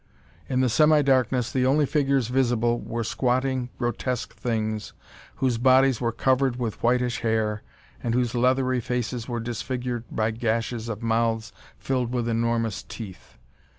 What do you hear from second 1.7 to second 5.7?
figures visible there were squatting, grotesque things whose